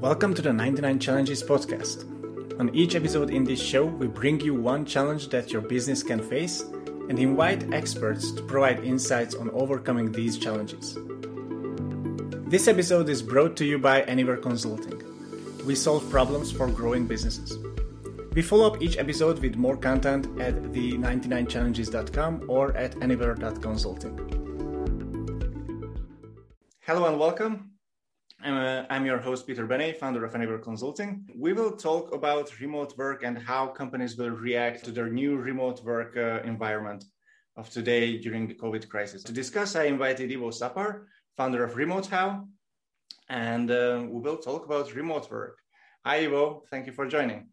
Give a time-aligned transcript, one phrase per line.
[0.00, 2.04] Welcome to the 99 Challenges podcast.
[2.60, 6.20] On each episode in this show, we bring you one challenge that your business can
[6.20, 10.98] face and invite experts to provide insights on overcoming these challenges.
[12.50, 15.00] This episode is brought to you by Anywhere Consulting.
[15.64, 17.56] We solve problems for growing businesses.
[18.34, 24.14] We follow up each episode with more content at the99challenges.com or at anywhere.consulting.
[26.80, 27.75] Hello and welcome.
[28.42, 31.26] I'm, uh, I'm, your host, Peter Benet, founder of Anywhere Consulting.
[31.34, 35.82] We will talk about remote work and how companies will react to their new remote
[35.84, 37.04] work uh, environment
[37.56, 39.22] of today during the COVID crisis.
[39.24, 41.04] To discuss, I invited Iwo Szapar,
[41.36, 42.46] founder of Remote How,
[43.28, 45.58] and uh, we will talk about remote work.
[46.04, 46.62] Hi, Ivo.
[46.70, 47.48] Thank you for joining.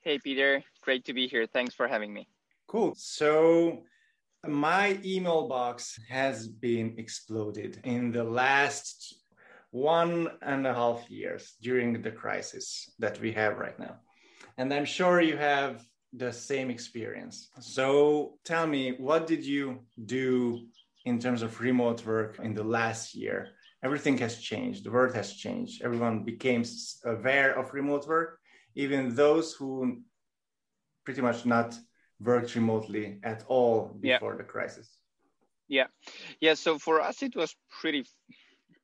[0.00, 0.62] Hey, Peter.
[0.82, 1.46] Great to be here.
[1.46, 2.28] Thanks for having me.
[2.66, 2.94] Cool.
[2.96, 3.84] So,
[4.46, 9.18] my email box has been exploded in the last
[9.70, 13.96] one and a half years during the crisis that we have right now.
[14.56, 17.48] And I'm sure you have the same experience.
[17.60, 20.66] So tell me, what did you do
[21.04, 23.50] in terms of remote work in the last year?
[23.84, 25.82] Everything has changed, the world has changed.
[25.82, 26.64] Everyone became
[27.04, 28.40] aware of remote work,
[28.74, 30.02] even those who
[31.04, 31.78] pretty much not
[32.20, 34.38] worked remotely at all before yeah.
[34.38, 34.98] the crisis.
[35.68, 35.86] Yeah.
[36.40, 36.54] Yeah.
[36.54, 38.04] So for us, it was pretty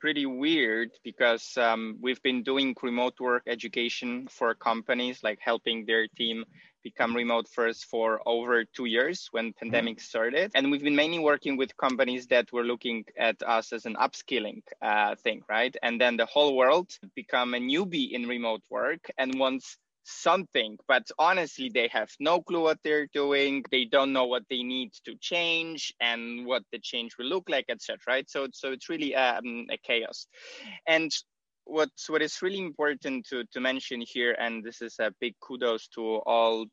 [0.05, 6.07] pretty weird because um, we've been doing remote work education for companies, like helping their
[6.09, 6.45] team
[6.83, 9.59] become remote first for over two years when mm-hmm.
[9.61, 10.53] pandemic started.
[10.55, 14.61] And we've been mainly working with companies that were looking at us as an upskilling
[14.83, 15.75] uh, thing right?
[15.83, 19.11] And then the whole world become a newbie in remote work.
[19.17, 23.65] And once something but honestly they have no clue what they're doing.
[23.71, 27.67] They don't know what they need to change and what the change will look like
[27.69, 28.29] etc right?
[28.31, 30.27] So so it's really um, a chaos.
[30.87, 31.11] And
[31.65, 35.89] what what is really important to to mention here and this is a big kudos
[35.89, 36.67] to all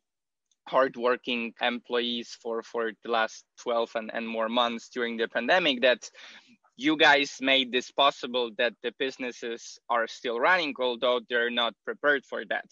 [0.67, 6.09] hardworking employees for for the last 12 and, and more months during the pandemic that
[6.81, 12.25] you guys made this possible that the businesses are still running, although they're not prepared
[12.25, 12.65] for that.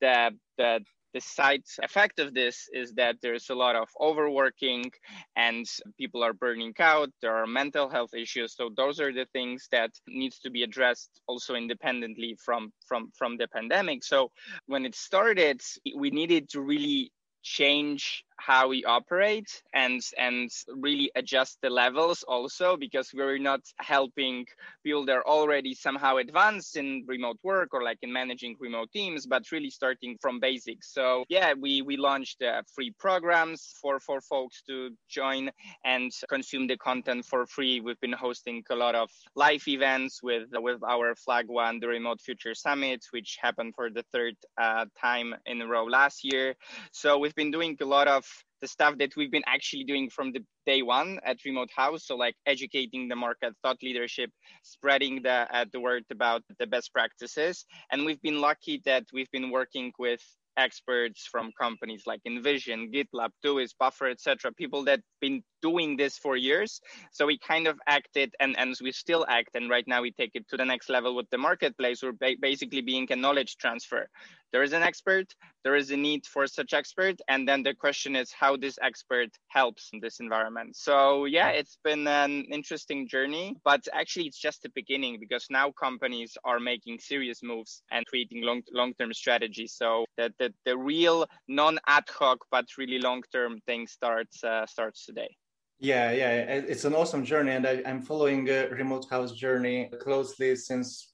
[0.00, 0.80] The, the,
[1.12, 4.90] the side effect of this is that there's a lot of overworking
[5.36, 5.66] and
[5.98, 7.10] people are burning out.
[7.20, 8.54] There are mental health issues.
[8.54, 13.36] So those are the things that needs to be addressed also independently from from from
[13.36, 14.04] the pandemic.
[14.04, 14.30] So
[14.66, 15.60] when it started
[15.96, 22.76] we needed to really change how we operate and and really adjust the levels also
[22.76, 24.46] because we're not helping
[24.82, 29.26] people that are already somehow advanced in remote work or like in managing remote teams
[29.26, 30.92] but really starting from basics.
[30.94, 35.50] So yeah we we launched uh, free programs for for folks to join
[35.84, 37.80] and consume the content for free.
[37.80, 42.20] We've been hosting a lot of live events with with our flag one the remote
[42.20, 46.54] future summit which happened for the third uh, time in a row last year.
[46.92, 48.24] So we've been doing a lot of
[48.60, 51.96] the stuff that we've been actually doing from the day one at Remote How.
[51.96, 54.30] So like educating the market, thought leadership,
[54.62, 57.64] spreading the uh, the word about the best practices.
[57.90, 60.22] And we've been lucky that we've been working with
[60.56, 64.52] experts from companies like InVision GitLab, Doist, Buffer, etc.
[64.52, 66.80] People that been doing this for years.
[67.12, 69.50] So we kind of acted and, and we still act.
[69.54, 72.02] And right now we take it to the next level with the marketplace.
[72.02, 74.08] We're ba- basically being a knowledge transfer.
[74.52, 75.34] There is an expert,
[75.64, 77.16] there is a need for such expert.
[77.28, 80.76] And then the question is how this expert helps in this environment.
[80.76, 85.70] So yeah, it's been an interesting journey, but actually it's just the beginning because now
[85.70, 89.74] companies are making serious moves and creating long, long-term strategies.
[89.74, 95.06] So that the, the real non ad hoc, but really long-term thing starts, uh, starts
[95.06, 95.36] today.
[95.82, 100.54] Yeah, yeah, it's an awesome journey, and I, am following a remote house journey closely
[100.54, 101.09] since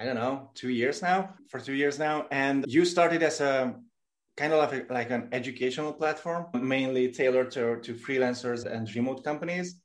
[0.00, 1.34] I don't know two years now.
[1.48, 3.74] For two years now, and you started as a
[4.36, 9.22] kind of like, a, like an educational platform, mainly tailored to, to freelancers and remote
[9.22, 9.82] companies,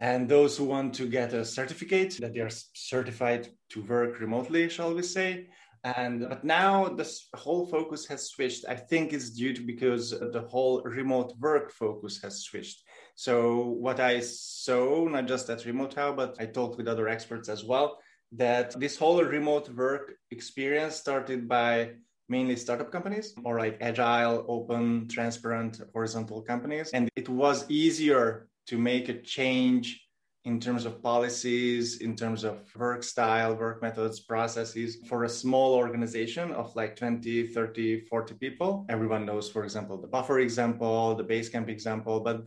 [0.00, 4.70] and those who want to get a certificate that they are certified to work remotely,
[4.70, 5.48] shall we say.
[5.84, 8.64] And but now this whole focus has switched.
[8.66, 12.82] I think it's due to because the whole remote work focus has switched
[13.14, 17.48] so what I saw, not just at Remote How, but I talked with other experts
[17.48, 17.98] as well,
[18.36, 21.90] that this whole remote work experience started by
[22.28, 26.90] mainly startup companies or like agile, open, transparent, horizontal companies.
[26.92, 30.00] And it was easier to make a change
[30.44, 35.74] in terms of policies, in terms of work style, work methods, processes for a small
[35.74, 38.84] organization of like 20, 30, 40 people.
[38.90, 42.44] Everyone knows, for example, the buffer example, the Basecamp example, but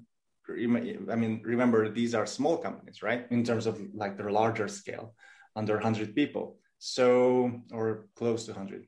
[0.49, 3.25] I mean, remember these are small companies, right?
[3.31, 5.15] In terms of like their larger scale,
[5.57, 6.55] under 100 people.
[6.79, 8.85] So, or close to 100.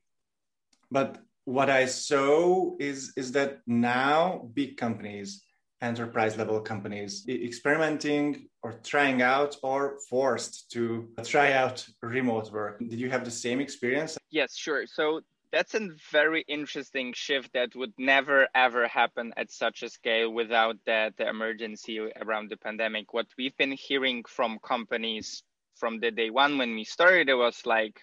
[0.90, 5.42] But what I saw is, is that now big companies,
[5.82, 12.78] enterprise level companies, experimenting or trying out or forced to try out remote work.
[12.78, 14.16] Did you have the same experience?
[14.30, 14.86] Yes, sure.
[14.86, 20.30] So that's a very interesting shift that would never ever happen at such a scale
[20.32, 23.12] without the, the emergency around the pandemic.
[23.12, 25.42] What we've been hearing from companies
[25.80, 27.96] from the day one when we started, it was like,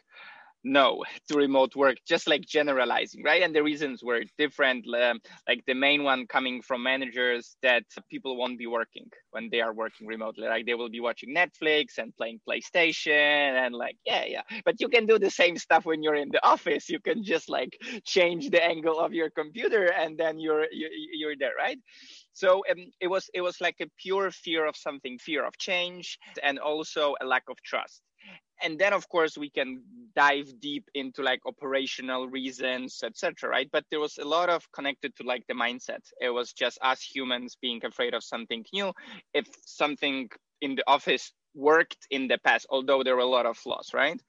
[0.64, 3.42] no to remote work just like generalizing right?
[3.44, 8.38] And the reasons were different um, like the main one coming from managers that people
[8.38, 10.48] won't be working when they are working remotely.
[10.48, 13.12] Like they will be watching netflix and playing playstation
[13.66, 14.42] and like yeah yeah.
[14.66, 16.90] But you can do the same stuff when you're in the office.
[16.90, 21.54] You can just like change the angle of your computer and then you're you're there
[21.58, 21.80] right
[22.38, 26.20] so um, it was it was like a pure fear of something fear of change
[26.44, 28.04] and also a lack of trust.
[28.62, 29.82] And then of course we can
[30.16, 33.70] dive deep into like operational reasons etc right?
[33.72, 36.04] But there was a lot of connected to like the mindset.
[36.22, 38.94] It was just us humans being afraid of something new.
[39.34, 40.30] If something
[40.62, 44.22] in the office worked in the past although there were a lot of flaws right?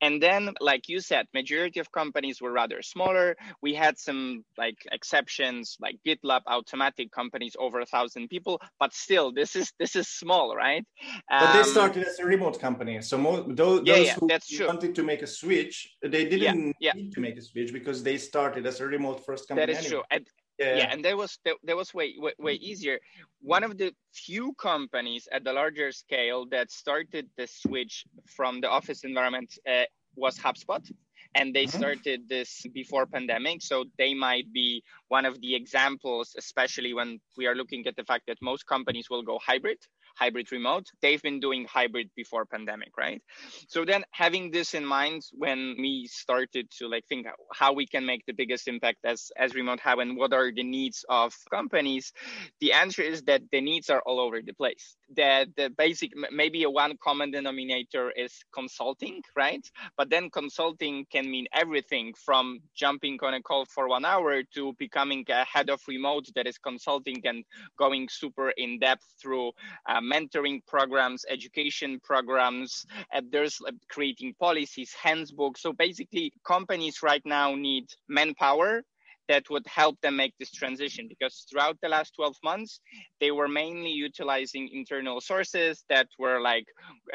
[0.00, 3.36] And then like you said majority of companies were rather smaller.
[3.60, 9.32] We had some like exceptions like gitlab Automattic companies over a thousand people but still
[9.32, 10.84] this is this is small right?
[11.28, 14.28] But they um, started as a remote company so mo- those, yeah, those yeah, who
[14.28, 18.02] that's wanted to make a switch they didn't yeah, need to make a switch because
[18.02, 20.02] they started as a remote first company that is anyway.
[20.02, 20.02] true.
[20.10, 20.26] and,
[20.60, 20.76] yeah.
[20.76, 22.98] yeah and that was that, that was way, way, way easier
[23.40, 28.68] one of the few companies at the larger scale that started the switch from the
[28.68, 29.82] office environment uh,
[30.16, 30.90] was hubspot
[31.34, 31.78] and they mm-hmm.
[31.78, 37.46] started this before pandemic so they might be one of the examples especially when we
[37.46, 39.78] are looking at the fact that most companies will go hybrid
[40.20, 40.86] hybrid remote.
[41.02, 43.22] They've been doing hybrid before pandemic right?
[43.68, 48.04] So then having this in mind when we started to like think how we can
[48.06, 52.12] make the biggest impact as as remote how and what are the needs of companies
[52.60, 54.96] the answer is that the needs are all over the place.
[55.16, 59.66] That the basic maybe a one common denominator is consulting right?
[59.96, 64.74] But then consulting can mean everything from jumping on a call for one hour to
[64.78, 67.44] becoming a head of remote that is consulting and
[67.78, 69.52] going super in depth through
[69.88, 72.86] um, mentoring programs, education programs.
[73.14, 75.62] Uh, there's uh, creating policies, handbooks.
[75.62, 78.82] So basically, companies right now need manpower
[79.30, 82.80] that would help them make this transition because throughout the last 12 months
[83.20, 86.66] they were mainly utilizing internal sources that were like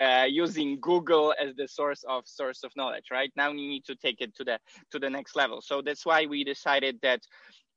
[0.02, 3.96] uh, using google as the source of source of knowledge right now we need to
[3.96, 4.58] take it to the
[4.92, 7.20] to the next level so that's why we decided that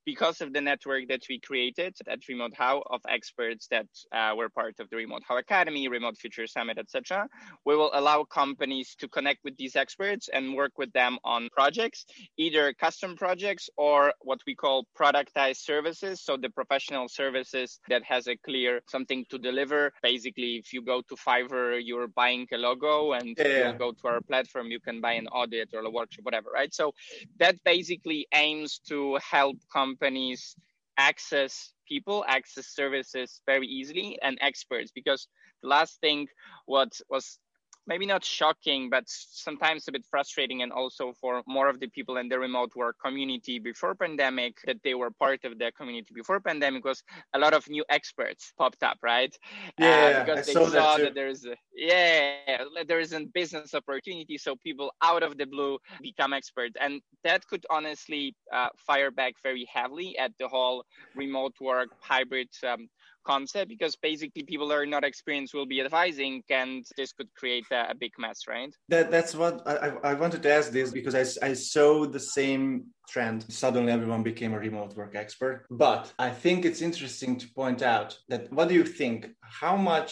[0.08, 4.48] because of the network that we created at Remote How of experts that uh, were
[4.48, 7.28] part of the Remote How Academy, Remote Future Summit, etc.,
[7.66, 12.06] we will allow companies to connect with these experts and work with them on projects,
[12.38, 16.22] either custom projects or what we call productized services.
[16.22, 19.92] So the professional services that has a clear something to deliver.
[20.02, 23.72] Basically, if you go to Fiverr, you're buying a logo, and yeah.
[23.72, 26.72] you go to our platform, you can buy an audit or a workshop, whatever, right?
[26.72, 26.94] So
[27.40, 30.54] that basically aims to help companies companies
[30.98, 34.90] access people, access services very easily and experts.
[34.94, 35.28] Because
[35.62, 36.26] the last thing
[36.66, 37.38] what was
[37.88, 42.18] maybe not shocking, but sometimes a bit frustrating, and also for more of the people
[42.18, 46.38] in the remote work community before pandemic that they were part of the community before
[46.38, 47.02] pandemic was
[47.34, 49.34] a lot of new experts popped up, right?
[49.78, 53.74] Yeah, uh, because I they saw, that, that, there's a, yeah there is a business
[53.74, 59.10] opportunity, so people out of the blue become experts, and that could honestly uh, fire
[59.10, 60.84] back very heavily at the whole
[61.16, 62.88] remote work hybrid um,
[63.32, 67.90] concept because basically people are not experienced will be advising and this could create a,
[67.92, 68.72] a big mess right?
[68.88, 72.66] That, that's what I, I wanted to ask this because I, I saw the same
[73.12, 73.38] trend.
[73.64, 75.66] Suddenly everyone became a remote work expert.
[75.86, 79.18] But i think it's interesting to point out that what do you think?
[79.62, 80.10] How much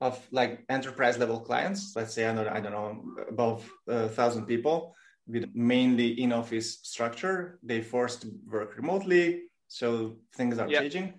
[0.00, 2.90] of like enterprise level clients let's say i don't, I don't know
[3.34, 3.58] above
[3.88, 4.94] a thousand people
[5.26, 9.24] with mainly in office structure they forced to work remotely
[9.68, 11.14] so things are changing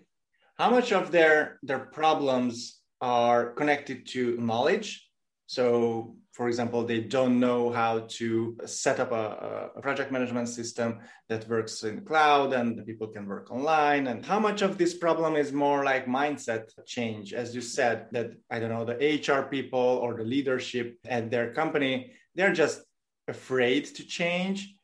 [0.58, 5.08] how much of their their problems are connected to knowledge?
[5.48, 11.00] So for example they don't know how to set up a, a, project management system
[11.30, 14.08] that works in cloud and the people can work online.
[14.08, 17.34] And how much of this problem is more like mindset change?
[17.34, 21.54] As you said that i don't know the hr people or the leadership at their
[21.54, 22.82] company they're just
[23.28, 24.76] afraid to change.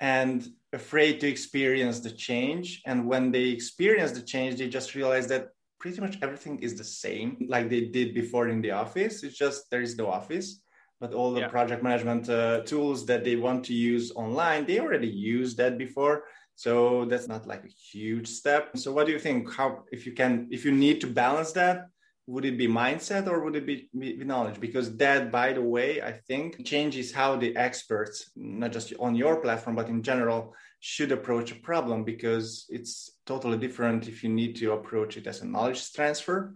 [0.00, 2.82] And afraid to experience the change.
[2.86, 5.48] And when they experience the change, they just realize that
[5.80, 9.22] pretty much everything is the same, like they did before in the office.
[9.22, 10.62] It's just there is no office.
[11.00, 11.48] but all the Yeah.
[11.56, 16.24] project management uh, tools that they want to use online, they already used that before.
[16.56, 18.76] So that's not like a huge step.
[18.76, 19.40] So what do you think?
[19.58, 21.86] How if you can if you need to balance that,
[22.28, 24.60] would it be mindset or would it be, be knowledge?
[24.60, 29.40] Because that, by the way, I think changes how the experts, not just on your
[29.40, 34.56] platform, but in general, should approach a problem because it's totally different if you need
[34.56, 36.54] to approach it as a knowledge transfer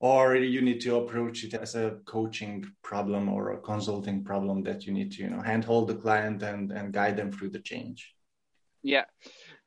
[0.00, 4.84] or you need to approach it as a coaching problem or a consulting problem that
[4.84, 8.14] you need to you know handhold the client and and guide them through the change
[8.82, 9.06] Yeah.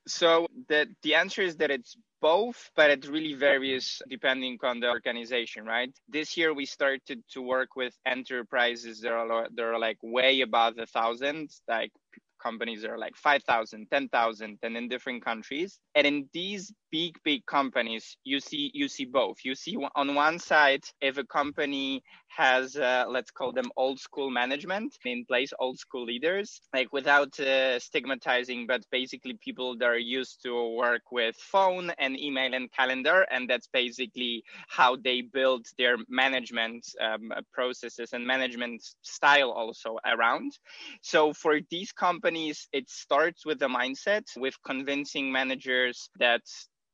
[0.09, 4.89] So the the answer is that it's both, but it really varies depending on the
[4.89, 5.91] organization, right?
[6.09, 10.77] This year we started to work with enterprises that are that are like way above
[10.79, 11.91] a thousand, like
[12.41, 15.79] companies that are like 5,000, 10,000 and in different countries.
[15.93, 19.37] And in these big, big companies, you see, you see both.
[19.43, 24.29] You see on one side, if a company has, uh, let's call them old school
[24.29, 29.97] management in place, old school leaders, like without uh, stigmatizing, but basically people that are
[29.97, 33.25] used to work with phone and email and calendar.
[33.31, 40.53] And that's basically how they build their management um, processes and management style also around.
[41.01, 46.41] So for these companies, it starts with the mindset, with convincing managers that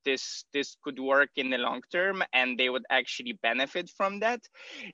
[0.06, 4.42] this this could work in the long term and they would actually benefit from that.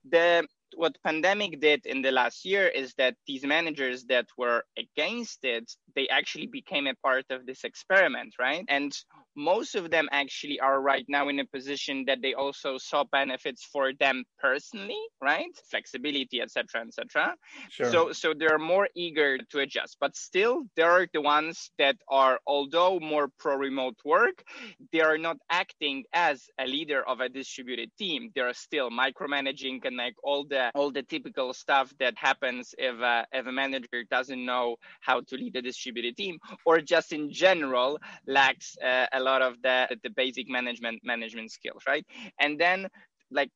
[0.10, 5.44] The what pandemic did in the last year is that these managers that were against
[5.44, 8.66] it they actually became a part of this experiment right?
[8.70, 8.94] And
[9.36, 13.64] most of them actually are right now in a position that they also saw benefits
[13.64, 15.52] for them personally right?
[15.70, 17.36] Flexibility etc etc
[17.70, 17.92] sure.
[17.92, 19.98] so so they're more eager to adjust.
[20.00, 24.44] But still there are the ones that are although more pro remote work
[24.92, 28.32] they are not acting as a leader of a distributed team.
[28.36, 33.26] They're still micromanaging and like all the all the typical stuff that happens if a,
[33.32, 38.00] if a manager doesn't know how to lead a distributed team or just in general
[38.28, 42.06] lacks uh, a lot of the the basic management management skills right?
[42.40, 42.88] And then
[43.32, 43.50] like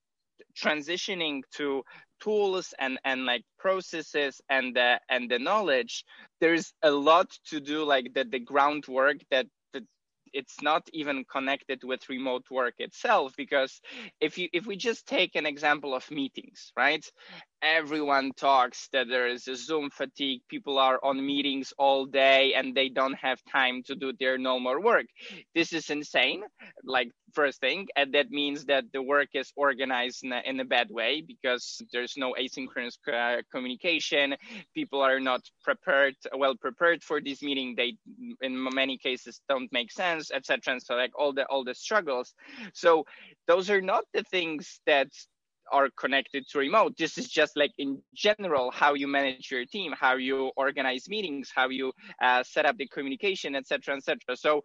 [0.58, 1.84] transitioning to
[2.22, 6.06] tools and and like processes and the and the knowledge
[6.40, 9.48] there's a lot to do like the the groundwork that
[10.36, 13.80] it's not even connected with remote work itself because
[14.20, 17.06] if you if we just take an example of meetings right
[17.62, 20.42] everyone talks that there is a zoom fatigue.
[20.50, 24.82] People are on meetings all day and they don't have time to do their normal
[24.82, 25.06] work.
[25.54, 26.44] This is insane
[26.84, 30.66] like first thing and that means that the work is organized in a, in a
[30.66, 34.36] bad way because there's no asynchronous uh, communication.
[34.74, 37.76] People are not prepared well prepared for this meeting.
[37.76, 37.98] They
[38.42, 42.34] in many cases don't make sense etc so like all the all the struggles.
[42.74, 43.06] So
[43.48, 45.08] those are not the things that
[45.72, 46.96] are connected to remote.
[46.98, 51.52] This is just like in general how you manage your team, how you organize meetings,
[51.54, 51.92] how you
[52.22, 54.36] uh, set up the communication, etc., etc.
[54.36, 54.62] So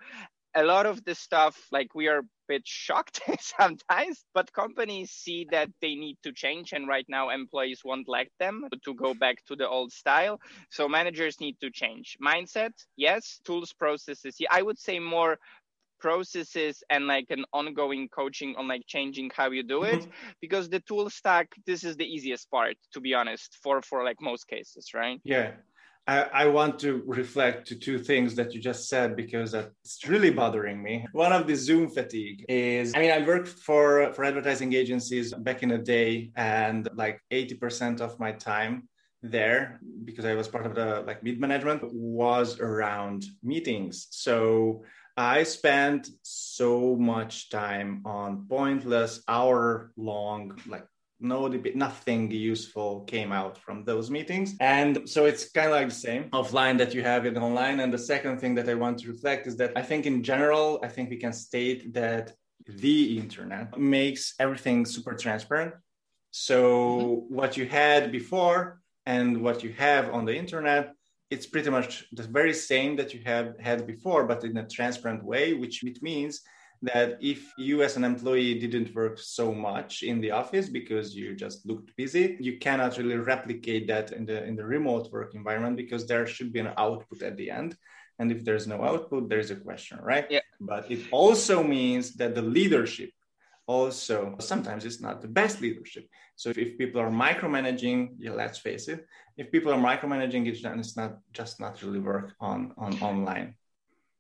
[0.55, 5.47] a lot of the stuff, like we are a bit shocked sometimes, but companies see
[5.51, 9.45] that they need to change, and right now employees won't like them to go back
[9.47, 10.41] to the old style.
[10.71, 12.73] So managers need to change mindset.
[12.97, 14.37] Yes, tools, processes.
[14.39, 15.39] Yeah, I would say more
[16.01, 20.11] processes and like an ongoing coaching on like changing how you do it mm-hmm.
[20.41, 24.17] because the tool stack this is the easiest part to be honest for for like
[24.21, 25.53] most cases right yeah
[26.07, 30.31] I, I want to reflect to two things that you just said because it's really
[30.31, 31.07] bothering me.
[31.13, 35.63] One of the Zoom fatigue is, I mean, I worked for for advertising agencies back
[35.63, 38.89] in the day, and like 80% of my time
[39.23, 44.09] there because I was part of the like mid management was around meetings.
[44.11, 44.83] So
[45.21, 50.87] I spent so much time on pointless hour long like
[51.21, 54.57] no nothing useful came out from those meetings.
[54.61, 57.81] And so it's kind of like the same offline that you have it online.
[57.81, 60.67] And the second thing that i want to reflect is that i think in general
[60.87, 62.33] i think we can state that
[62.85, 65.75] the internet makes everything super transparent.
[66.31, 67.35] So mm-hmm.
[67.39, 70.95] what you had before and what you have on the internet
[71.31, 75.25] it's pretty much the very same that you have had before, but in a transparent
[75.25, 76.43] way, which it means
[76.83, 81.35] that if you as an employee didn't work so much in the office because you
[81.35, 85.77] just looked busy you cannot really replicate that in the in the remote work environment
[85.77, 87.77] because there should be an output at the end
[88.19, 90.41] and if there's no output there's a question right yeah.
[90.61, 93.11] but it also means that the leadership
[93.71, 98.59] also sometimes it's not the best leadership so if, if people are micromanaging yeah, let's
[98.59, 102.73] face it if people are micromanaging it, then it's not just not really work on
[102.85, 103.55] on online.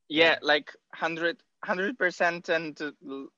[0.08, 2.80] yeah like 100 100% and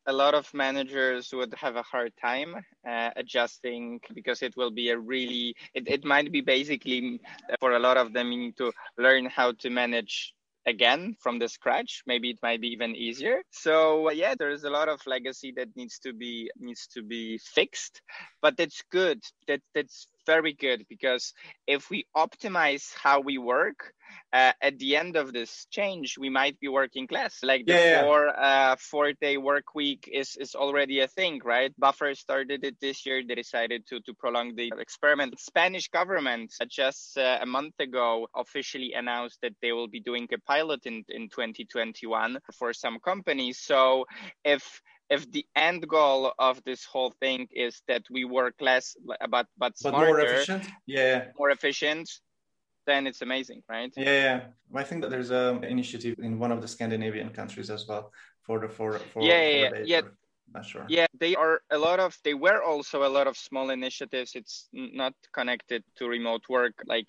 [0.06, 2.54] a lot of managers would have a hard time
[2.88, 7.20] uh, adjusting because it will be a really it, it might be basically
[7.58, 10.34] for a lot of them you need to learn how to manage
[10.66, 12.02] again from the scratch.
[12.06, 13.42] Maybe it might be even easier.
[13.50, 17.38] So uh, yeah there's a lot of legacy that needs to be needs to be
[17.38, 18.00] fixed
[18.42, 19.20] but that's good.
[19.48, 21.34] That that's very good because
[21.66, 23.92] if we optimize how we work
[24.32, 27.38] uh, at the end of this change we might be working less.
[27.42, 28.72] Like the yeah, four yeah.
[28.72, 31.72] Uh, four day work week is is already a thing right?
[31.78, 33.22] Buffer started it this year.
[33.26, 35.38] They decided to to prolong the experiment.
[35.38, 40.38] Spanish government just uh, a month ago officially announced that they will be doing a
[40.38, 43.58] pilot in in 2021 for some companies.
[43.58, 44.06] So
[44.44, 44.82] if
[45.14, 48.96] if the end goal of this whole thing is that we work less
[49.34, 50.64] but but smarter, but more efficient?
[50.86, 52.06] Yeah more efficient
[52.86, 53.92] then it's amazing right?
[53.96, 54.38] Yeah, yeah.
[54.82, 58.04] i think that there's an initiative in one of the scandinavian countries as well
[58.46, 60.00] for the for, for yeah yeah for yeah,
[60.54, 60.84] not sure.
[60.88, 64.30] Yeah they are a lot of they were also a lot of small initiatives.
[64.40, 67.08] It's not connected to remote work like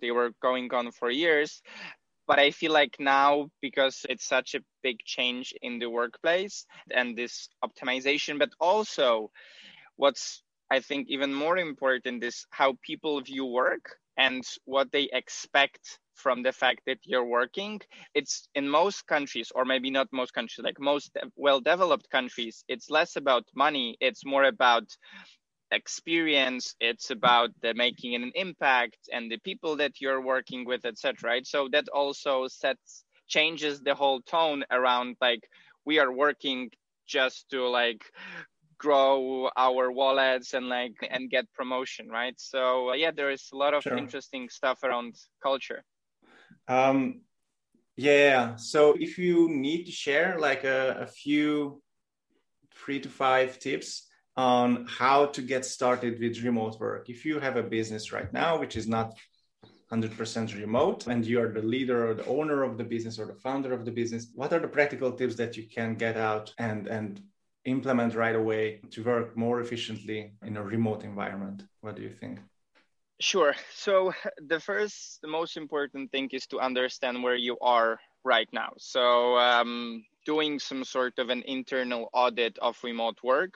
[0.00, 1.62] they were going on for years
[2.26, 7.16] but I feel like now, because it's such a big change in the workplace and
[7.16, 9.30] this optimization, but also
[9.96, 15.98] what's I think even more important is how people view work and what they expect
[16.14, 17.80] from the fact that you're working.
[18.14, 22.90] It's in most countries, or maybe not most countries, like most well developed countries, it's
[22.90, 24.84] less about money, it's more about
[25.72, 31.30] experience it's about the making an impact and the people that you're working with etc
[31.30, 31.46] right?
[31.46, 35.42] So that also sets changes the whole tone around like
[35.84, 36.70] we are working
[37.06, 38.04] just to like
[38.78, 42.34] grow our wallets and like and get promotion right?
[42.36, 43.96] So uh, yeah there is a lot of sure.
[43.96, 45.82] interesting stuff around culture.
[46.68, 47.22] Um
[47.96, 48.56] yeah.
[48.56, 51.82] So if you need to share like a, a few
[52.74, 57.10] three to five tips on how to get started with remote work.
[57.10, 59.14] If you have a business right now, which is not
[59.92, 63.34] 100% remote, and you are the leader or the owner of the business or the
[63.34, 66.86] founder of the business, what are the practical tips that you can get out and,
[66.86, 67.20] and
[67.66, 71.64] implement right away to work more efficiently in a remote environment?
[71.82, 72.40] What do you think?
[73.20, 73.54] Sure.
[73.74, 74.12] So,
[74.48, 78.72] the first, the most important thing is to understand where you are right now.
[78.78, 83.54] So, um, doing some sort of an internal audit of remote work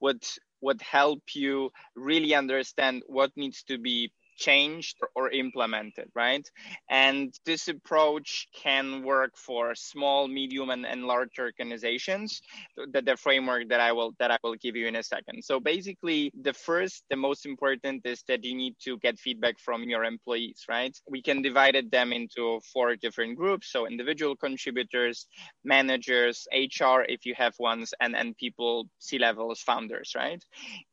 [0.00, 0.22] would
[0.60, 6.46] would help you really understand what needs to be changed or implemented, right?
[6.90, 12.40] And this approach can work for small, medium, and, and large organizations.
[12.76, 15.42] The, the framework that I will that I will give you in a second.
[15.44, 19.84] So basically, the first, the most important is that you need to get feedback from
[19.84, 20.96] your employees, right?
[21.08, 23.72] We can divide them into four different groups.
[23.72, 25.26] So individual contributors,
[25.64, 30.42] managers, HR if you have ones, and and people, C levels, founders, right?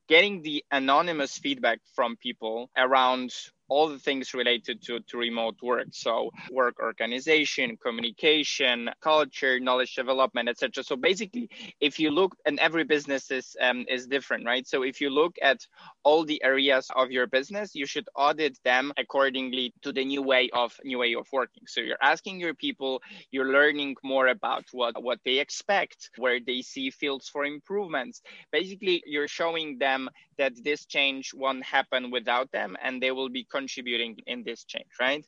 [0.07, 3.31] Getting the anonymous feedback from people around
[3.69, 5.87] all the things related to, to remote work.
[5.91, 11.49] So work organization communication culture knowledge development etc so basically
[11.79, 14.67] if you look and every business is um, is different right?
[14.67, 15.65] So if you look at
[16.03, 20.49] all the areas of your business you should audit them accordingly to the new way
[20.53, 21.63] of new way of working.
[21.67, 26.61] So you're asking your people you're learning more about what what they expect where they
[26.61, 28.21] see fields for improvements.
[28.51, 33.43] Basically you're showing them that this change won't happen without them and they will be
[33.63, 35.23] contributing in this change, right?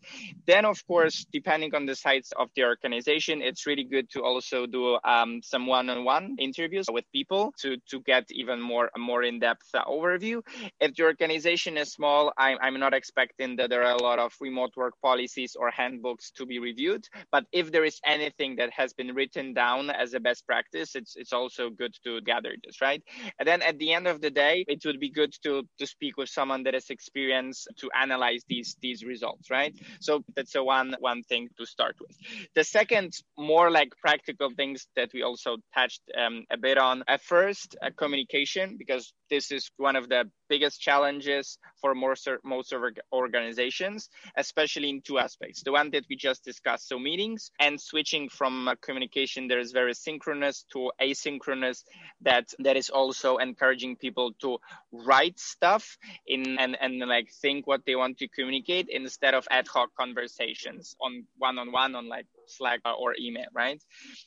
[0.51, 4.57] Then, of course, depending on the size of the organization, it's really good to also
[4.77, 9.69] do um, some one-on-one interviews with people to, to get even more a more in-depth
[9.73, 10.37] uh, overview.
[10.85, 14.31] If the organization is small, I, I'm not expecting that there are a lot of
[14.47, 17.03] remote work policies or handbooks to be reviewed.
[17.33, 21.13] But if there is anything that has been written down as a best practice, it's
[21.21, 23.01] it's also good to gather this, right?
[23.39, 26.13] And then at the end of the day, it would be good to to speak
[26.19, 28.14] with someone that has experience to analyze
[28.47, 29.73] these these results right?
[29.99, 32.15] So that's a one one thing to start with.
[32.55, 37.03] The second more like practical things that we also touched um, a bit on.
[37.07, 42.73] At first uh, communication because this is one of the biggest challenges for most, most
[43.13, 45.61] organizations, especially in two aspects.
[45.61, 49.71] The one that we just discussed, so meetings and switching from uh, communication that is
[49.71, 51.83] very synchronous to asynchronous,
[52.21, 54.57] that that is also encouraging people to
[54.91, 59.67] write stuff in and, and like think what they want to communicate instead of ad
[59.67, 63.79] hoc conversations on one-on-one on like Slack or email, right?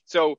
[0.04, 0.38] So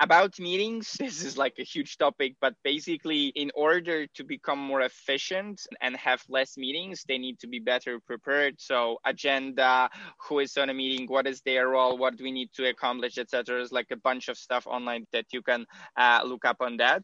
[0.00, 4.82] about meetings this is like a huge topic but basically in order to become more
[4.82, 8.54] efficient and have less meetings they need to be better prepared.
[8.58, 9.88] So agenda
[10.28, 13.18] who is on a meeting what is their role what do we need to accomplish
[13.18, 16.76] etc is like a bunch of stuff online that you can uh, look up on
[16.78, 17.02] that.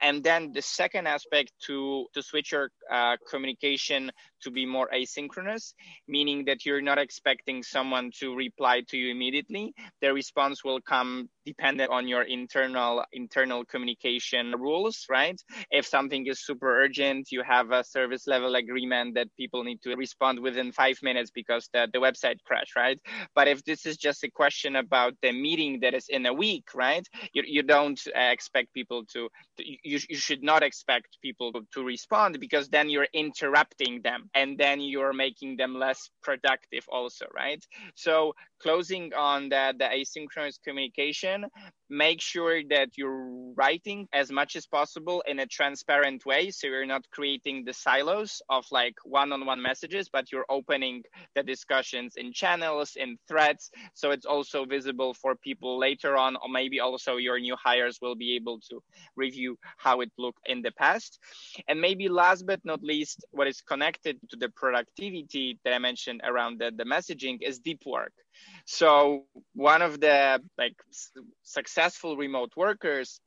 [0.00, 4.10] And then the second aspect to to switch your uh, communication
[4.42, 5.74] to be more asynchronous
[6.08, 9.74] meaning that you're not expecting someone to reply to you immediately.
[10.00, 15.40] The response will come dependent on your internal internal communication rules right?
[15.70, 19.94] If something is super urgent you have a service level agreement that people need to
[19.96, 22.98] respond within five minutes because the, the website crashed right?
[23.34, 26.68] But if this is just a question about the meeting that is in a week
[26.74, 27.06] right?
[27.32, 29.28] You, you don't expect people to
[29.58, 34.80] you, you should not expect people to respond because then you're interrupting them and then
[34.80, 37.64] you're making them less productive also right?
[37.94, 41.46] So closing on the, the asynchronous communication
[41.90, 46.86] make sure that you're writing as much as possible in a transparent way so you're
[46.86, 51.02] not creating the silos of like one-on-one messages but you're opening
[51.34, 56.48] the discussions in channels in threads so it's also visible for people later on or
[56.48, 58.82] maybe also your new hires will be able to
[59.16, 61.18] review how it looked in the past.
[61.68, 66.20] And maybe last but not least what is connected to the productivity that i mentioned
[66.24, 68.12] around the, the messaging is deep work.
[68.64, 70.76] So one of the like
[71.42, 73.20] successful remote workers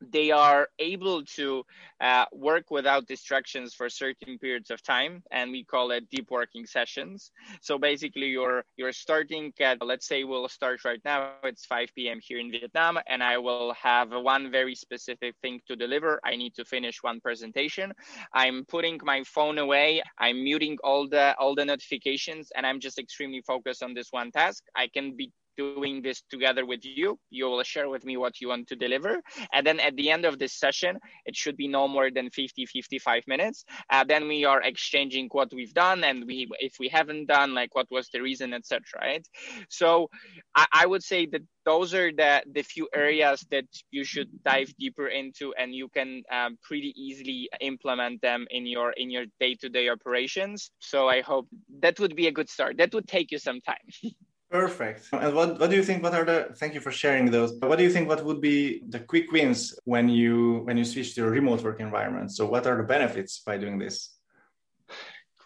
[0.00, 1.64] they are able to
[2.00, 6.66] uh, work without distractions for certain periods of time and we call it deep working
[6.66, 7.30] sessions.
[7.60, 12.18] So basically you're you're starting at let's say we'll start right now it's 5 p.m
[12.22, 16.20] here in vietnam and i will have one very specific thing to deliver.
[16.24, 17.92] I need to finish one presentation.
[18.32, 22.98] I'm putting my phone away i'm muting all the all the notifications and i'm just
[22.98, 24.64] extremely focused on this one task.
[24.74, 27.18] I can be doing this together with you.
[27.30, 29.14] You will share with me what you want to deliver.
[29.52, 32.66] And then at the end of this session, it should be no more than 50,
[32.66, 33.64] 55 minutes.
[33.92, 37.74] Uh, then we are exchanging what we've done and we, if we haven't done, like
[37.74, 38.80] what was the reason, etc.
[39.00, 39.26] Right.
[39.68, 40.08] So
[40.54, 44.72] I, I would say that those are the, the few areas that you should dive
[44.78, 49.88] deeper into and you can um, pretty easily implement them in your in your day-to-day
[49.88, 51.46] operations so i hope
[51.80, 53.86] that would be a good start that would take you some time
[54.50, 55.08] Perfect.
[55.12, 56.02] And what, what do you think?
[56.02, 56.48] What are the?
[56.56, 57.52] Thank you for sharing those.
[57.52, 58.08] But what do you think?
[58.08, 61.78] What would be the quick wins when you when you switch to a remote work
[61.78, 62.32] environment?
[62.32, 64.16] So, what are the benefits by doing this?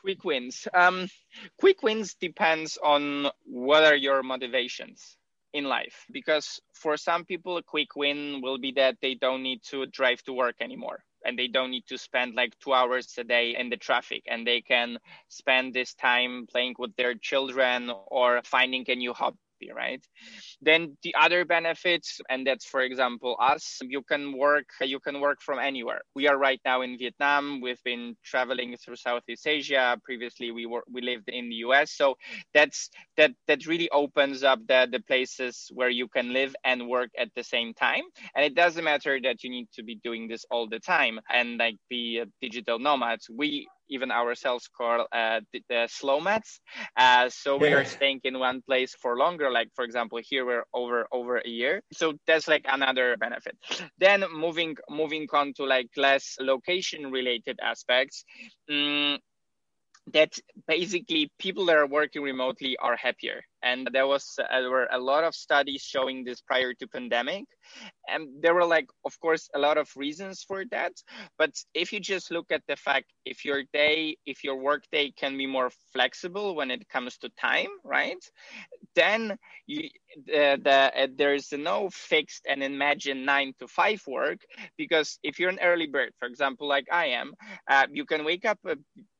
[0.00, 0.66] Quick wins.
[0.72, 1.08] Um,
[1.58, 5.18] quick wins depends on what are your motivations
[5.52, 6.06] in life.
[6.10, 10.22] Because for some people, a quick win will be that they don't need to drive
[10.22, 13.70] to work anymore and they don't need to spend like two hours a day in
[13.70, 18.94] the traffic and they can spend this time playing with their children or finding a
[18.94, 19.38] new hobby
[19.74, 20.04] right?
[20.60, 25.40] Then the other benefits and that's for example us you can work you can work
[25.40, 26.02] from anywhere.
[26.14, 27.60] We are right now in vietnam.
[27.60, 29.98] We've been traveling through southeast asia.
[30.04, 32.16] Previously we were we lived in the us so
[32.52, 37.10] that's that that really opens up the the places where you can live and work
[37.18, 38.02] at the same time.
[38.34, 41.20] And it doesn't matter that you need to be doing this all the time.
[41.32, 46.60] And like be a uh, digital nomads we even ourselves call uh, the, the slowmads.
[46.96, 49.50] Uh, so we are staying in one place for longer.
[49.50, 51.82] Like for example, here we're over over a year.
[51.92, 53.56] So that's like another benefit.
[53.98, 58.24] Then moving moving on to like less location related aspects.
[58.70, 59.18] Um,
[60.12, 64.88] that basically people that are working remotely are happier and there was uh, there were
[64.92, 67.44] a lot of studies showing this prior to pandemic
[68.08, 70.92] and there were like of course a lot of reasons for that
[71.38, 75.10] but if you just look at the fact if your day if your work day
[75.16, 78.22] can be more flexible when it comes to time right
[78.94, 79.88] then you,
[80.26, 84.38] the, uh, there's no fixed and imagined nine to five work
[84.76, 87.32] because if you're an early bird for example like i am
[87.70, 88.74] uh, you can wake up uh,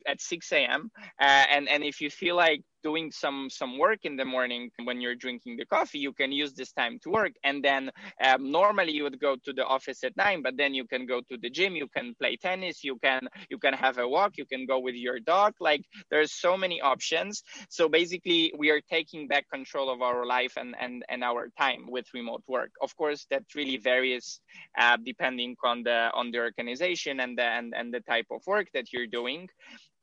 [0.07, 0.91] at 6 a.m.
[1.21, 5.01] Uh, and and if you feel like doing some some work in the morning when
[5.01, 7.33] you're drinking the coffee you can use this time to work.
[7.43, 7.91] And then
[8.23, 11.21] um, normally you would go to the office at nine but then you can go
[11.31, 14.47] to the gym you can play tennis you can you can have a walk you
[14.47, 15.55] can go with your dog.
[15.61, 17.43] Like there's so many options.
[17.71, 21.87] So basically we are taking back control of our life and and, and our time
[21.89, 22.73] with remote work.
[22.83, 24.41] Of course that really varies
[24.79, 28.69] uh, depending on the on the organization and the and, and the type of work
[28.75, 29.49] that you're doing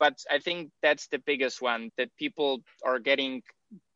[0.02, 3.42] but i think that's the biggest one that people are getting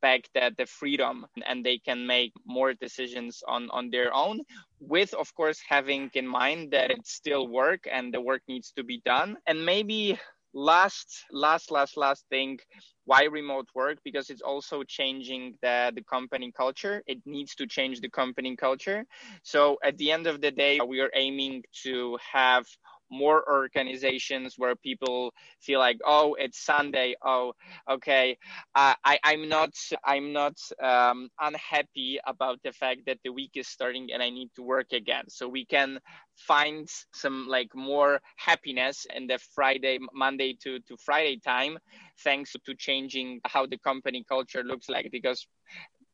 [0.01, 4.39] back that the freedom and they can make more decisions on on their own
[4.79, 8.83] with of course having in mind that it's still work and the work needs to
[8.83, 9.37] be done.
[9.47, 10.19] And maybe
[10.53, 12.59] last last last last thing
[13.05, 13.99] why remote work?
[14.03, 17.03] Because it's also changing the, the company culture.
[17.07, 19.05] It needs to change the company culture.
[19.43, 22.65] So at the end of the day we are aiming to have
[23.11, 27.15] more organizations where people feel like oh it's sunday.
[27.23, 27.53] Oh
[27.89, 28.37] okay.
[28.75, 29.71] Uh, i i'm not
[30.03, 34.49] i'm not um, unhappy about the fact that the week is starting and i need
[34.55, 35.25] to work again.
[35.29, 35.99] So we can
[36.35, 41.77] find some like more happiness in the friday monday to to friday time
[42.23, 45.47] thanks to changing how the company culture looks like because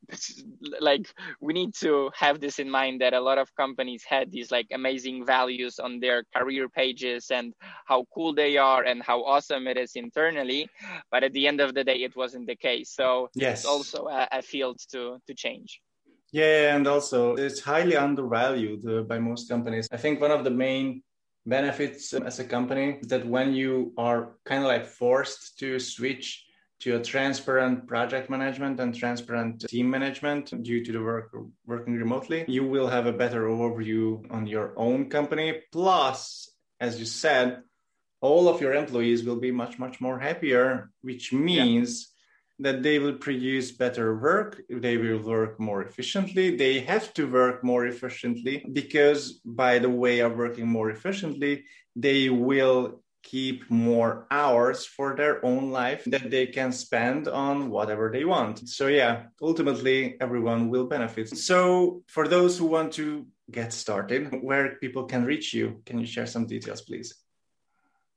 [0.79, 4.51] like we need to have this in mind that a lot of companies had these
[4.51, 7.53] like amazing values on their career pages and
[7.85, 10.69] how cool they are and how awesome it is internally.
[11.11, 12.91] But at the end of the day it wasn't the case.
[12.91, 13.59] So yes.
[13.59, 15.81] it's also a, a field to to change.
[16.31, 19.87] Yeah and also it's highly undervalued uh, by most companies.
[19.91, 21.03] I think one of the main
[21.45, 26.45] benefits as a company is that when you are kind of like forced to switch
[26.81, 31.31] to a transparent project management and transparent team management due to the work
[31.65, 35.61] working remotely, you will have a better overview on your own company.
[35.71, 37.61] Plus, as you said,
[38.19, 42.13] all of your employees will be much, much more happier, which means
[42.57, 42.71] yeah.
[42.71, 47.63] that they will produce better work, they will work more efficiently, they have to work
[47.63, 51.65] more efficiently because by the way of working more efficiently,
[51.95, 58.09] they will keep more hours for their own life that they can spend on whatever
[58.11, 58.67] they want.
[58.67, 61.29] So, yeah, ultimately, everyone will benefit.
[61.37, 66.05] So, for those who want to get started, where people can reach you, can you
[66.05, 67.15] share some details, please?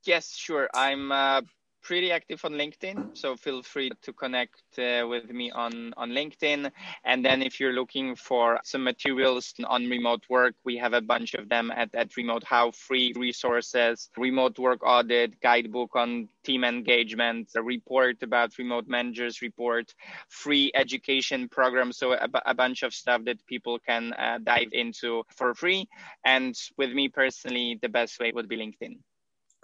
[0.05, 0.69] Yes, sure.
[0.73, 1.41] I'm uh,
[1.85, 6.71] pretty active on LinkedIn, so feel free to connect uh, with me on, on LinkedIn.
[7.05, 11.35] And then if you're looking for some materials on remote work, we have a bunch
[11.35, 17.51] of them at, at Remote How, free resources, remote work audit, guidebook on team engagement,
[17.55, 19.93] a report about remote managers report,
[20.27, 21.93] free education program.
[21.93, 25.87] So a, a bunch of stuff that people can uh, dive into for free.
[26.25, 28.97] And with me personally, the best way would be LinkedIn.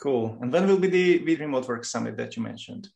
[0.02, 0.36] Cool.
[0.42, 2.90] And when will be the, the Remote Work Summit that you mentioned?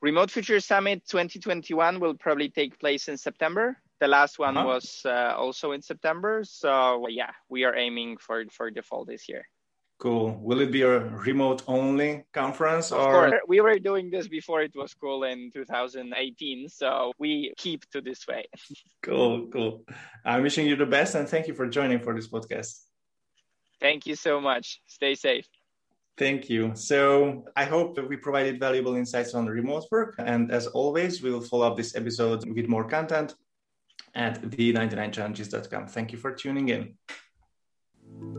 [0.00, 3.76] Remote Future Summit 2021 will probably take place in September.
[3.98, 4.66] The last one uh-huh.
[4.66, 6.44] was uh, also in September.
[6.44, 9.44] So yeah, we are aiming for for the fall this year.
[9.98, 10.38] Cool.
[10.40, 13.40] Will it be a remote only conference of or course.
[13.48, 18.24] we were doing this before it was cool in 2018, so we keep to this
[18.28, 18.46] way.
[19.02, 19.84] cool, cool.
[20.24, 22.78] I'm wishing you the best and thank you for joining for this podcast.
[23.80, 24.80] Thank you so much.
[24.86, 25.48] Stay safe.
[26.18, 26.72] Thank you.
[26.74, 30.16] So I hope that we provided valuable insights on remote work.
[30.18, 33.34] And as always, we will follow up this episode with more content
[34.14, 35.86] at the99challenges.com.
[35.86, 36.94] Thank you for tuning in.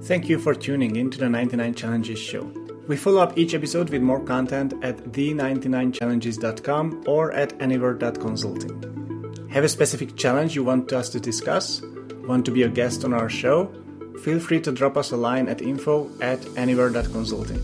[0.04, 2.52] Thank you for tuning in to the 99 Challenges show.
[2.88, 9.48] We follow up each episode with more content at the99challenges.com or at anywhere.consulting.
[9.52, 11.82] Have a specific challenge you want us to discuss?
[12.28, 13.72] Want to be a guest on our show?
[14.20, 17.62] Feel free to drop us a line at info at anywhere.consulting.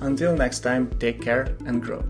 [0.00, 2.02] Until next time, take care and grow.